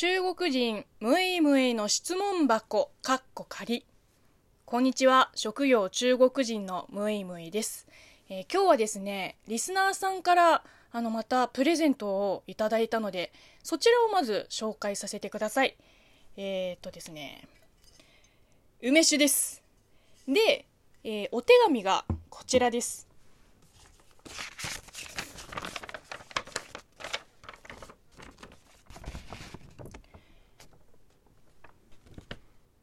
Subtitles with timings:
[0.00, 3.84] 中国人ムイムイの質問箱かっこ仮。
[4.64, 5.30] こんにちは。
[5.34, 7.86] 職業中国人のムイムイです、
[8.30, 13.30] えー、今日はですねリスナーさんからあのまたプレゼントをいただいたので
[13.62, 15.76] そちらをまず紹介させてください。
[16.38, 17.46] えー、っとですね
[18.82, 19.62] 梅酒です。
[20.26, 20.64] で、
[21.04, 23.09] えー、お手紙がこちらです。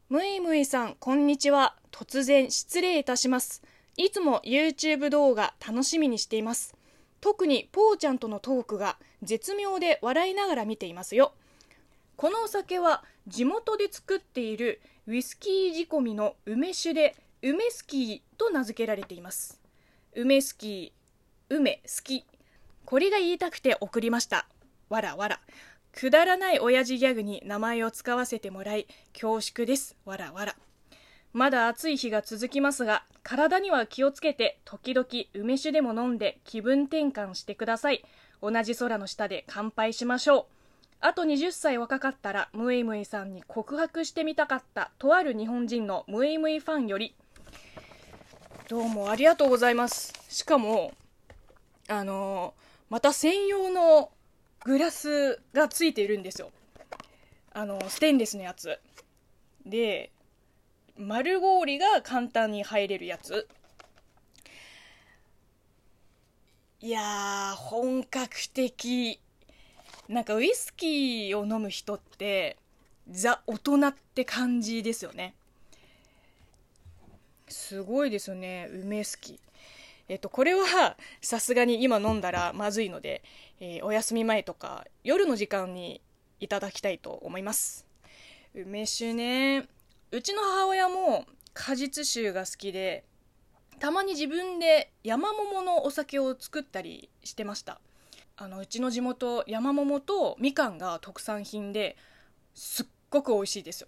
[0.10, 1.76] むいむいさん、こんにちは。
[1.92, 3.62] 突然失礼いたします。
[3.98, 6.78] いつも YouTube 動画楽しみにしています。
[7.20, 11.34] 特にぽーちゃんとのトークが絶妙で笑いながら見ていますよ。
[12.16, 19.60] このお酒は地元で作っているウイスキー仕込みの梅酒で梅スキーと名付けられています。
[20.16, 22.26] 梅スキー、梅好き。
[22.86, 24.48] これが言いたくて送りました。
[24.88, 25.42] わらわら。
[25.98, 29.98] くだらない親父ギャグに名前を使わせてもらい恐縮です。
[30.06, 30.56] わらわら。
[31.34, 38.04] まだ暑い日が続きますが体には気をつけて時々梅酒でも飲んで気分転換してください。
[38.44, 40.46] 同じ空の下で乾杯しましょう。
[41.00, 47.16] あと20歳若かったらムイムイさんに告白してみたかったとある日本人のムイムイファンより。
[48.70, 50.14] どうもありがとうございます。
[50.30, 50.94] しかも
[51.88, 52.54] あの
[52.92, 54.12] また専用の
[54.68, 56.52] グラスがついているんですよ。
[57.54, 58.78] あのステンレスのやつ。
[59.66, 60.12] で
[60.98, 63.48] 丸氷が簡単に入れるやつ。
[66.82, 69.22] いやー本格的。
[70.10, 72.58] なんかウイスキーを飲む人って
[73.10, 75.34] ザ大人って感じですよね。
[77.48, 79.40] すごいですよね梅好き
[80.10, 83.24] えっと、これはさすがに今飲んだらまずいので、
[83.60, 86.02] えー、お休み前とか夜の時間に
[86.40, 87.86] いただきたいと思います。
[88.54, 89.68] 梅酒ね
[90.12, 93.04] うちの母親も果実酒が好きで
[93.80, 97.82] たまに自分で山桃のお酒を作ったりしてました。
[98.38, 101.98] あのうちの地元山桃とみかんが特産品で
[102.54, 103.88] すっごく美味しいですよ。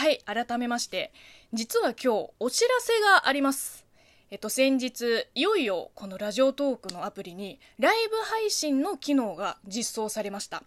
[0.00, 1.12] はい改めまして
[1.52, 3.84] 実は今日お知らせがあります。
[4.30, 10.62] えっと、先日、いよいよこのラジオトークのアプリにライブ配信の機能が実装されました。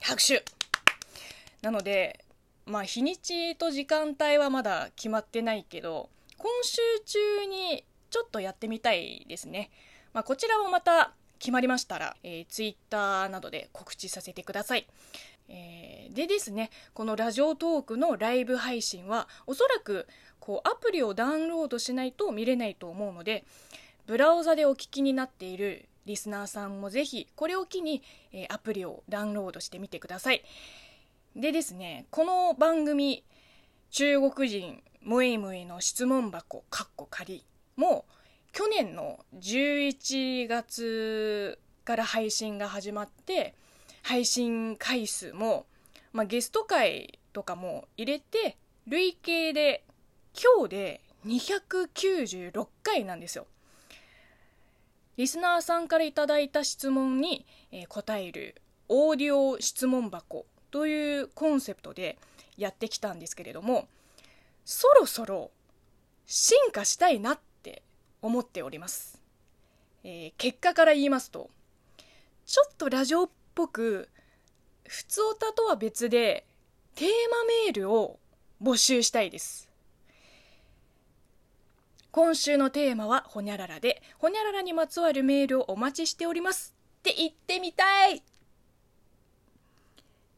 [0.00, 0.42] 拍手
[1.62, 2.24] なので、
[2.64, 9.70] まあ、日にちと時間帯はまだ決まってないけど、今週中にちょっとやってみたいですね。
[10.12, 14.86] まあ、こちらもまた決まりましたら、えー、ツイッターなどで告知させてください。
[15.48, 20.08] えー、でですねこのラジオトークのライブ配信はおそらく
[20.40, 23.44] こうアプリをダウンロードしないと見れないと思うので
[24.06, 28.02] ブラウザでお聞きになっているリスナーさんもぜひこれを機に、
[28.32, 30.42] えー、アプリをダウンロードしてみてください
[31.34, 33.24] でですねこの番組
[33.90, 37.44] 中国人ムイムイの質問箱かっこ仮
[37.76, 38.04] も
[38.56, 43.54] 去年の11月から配信が始まって
[44.02, 45.66] 配信回数も、
[46.14, 48.56] まあ、ゲスト回とかも入れて
[48.86, 49.84] 累計で
[50.32, 53.46] 今日で296回なんですよ。
[55.18, 57.44] リスナーさんから頂いた質問に、
[57.90, 58.54] 答える
[58.88, 62.16] オーディオ質問箱というコンセプトで
[62.56, 63.86] やってきたんですけれども
[64.64, 65.50] そろそろ
[66.24, 67.55] 進化したいなって
[68.22, 69.20] 思っております、
[70.04, 71.50] えー、結果から言いますと
[72.46, 74.08] ちょっとラジオっぽく
[74.86, 76.46] 普通歌とは別で
[76.94, 78.18] テーマメールを
[78.62, 79.68] 募集したいです。
[82.10, 86.74] 今週のテーマはほにゃららでほにゃららにまつわるメールをお待ちしております。
[87.00, 88.22] って言ってみたい。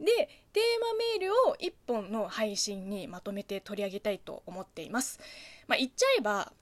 [0.00, 0.06] で
[0.52, 5.20] テーマメールを1本の配信にまとめて取り上げたいと思っています。
[5.68, 6.52] まあ言っちゃえば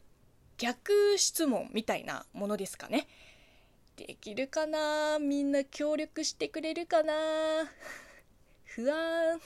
[0.59, 3.07] 逆質問みたいなものですかね。
[3.97, 5.19] できるかな？
[5.19, 7.15] みんな協力してくれるかな？
[8.65, 9.41] 不安。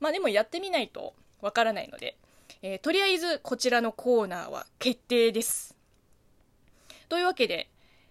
[0.00, 2.16] まあでもやってみないとわからないので、
[2.62, 5.76] えー、とりあえずこちらのコーナーは決定です。
[7.08, 7.70] というわけで、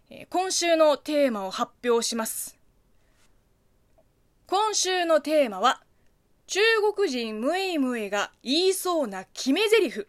[0.09, 2.57] えー、今週のテーマを発表します。
[4.47, 5.83] 今週のテーマは
[6.47, 6.59] 中
[6.95, 10.07] 国人ムイムイが言いそうな決め台詞。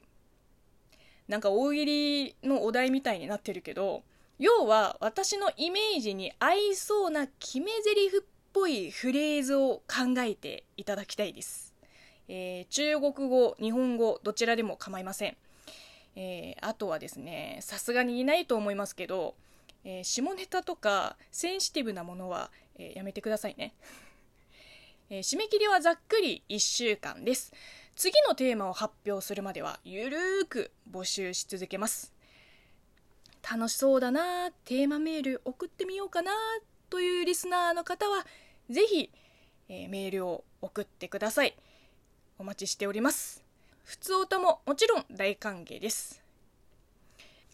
[1.28, 4.02] なんか大喜利のお題みたいになってるけど
[4.38, 8.20] 要は私のイメージに合いそうな決め台詞っ
[8.52, 11.74] ぽいフレーズを考えていただきたいです、
[12.28, 15.36] えー、中国語日本語どちらでも構いません、
[16.16, 19.34] えー、あとはですねさすがにいないと思いますけど、
[19.84, 23.74] えー、下ネタとかセンシティブなものは、え、やめてくださいね、
[25.08, 27.52] え、締め切りはざっくり1週間です。
[27.96, 32.12] 次のテーマを発表するまではゆるーく募集し続けます。
[33.50, 36.30] 楽しそうだなテーマメール送ってみようかな
[36.90, 38.26] というリスナーの方は
[38.68, 39.10] ぜひ、
[39.70, 41.56] えー、メールを送ってください。
[42.38, 43.42] お待ちしております。
[43.82, 46.22] 普通歌ももちろん大歓迎です。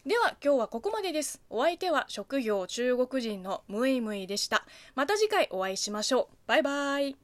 [0.05, 1.41] では今日はここまでです。
[1.49, 4.65] お相手は職業中国人のムイムイでした。
[4.95, 6.35] また次回お会いしましょう。
[6.47, 7.15] バイバイ。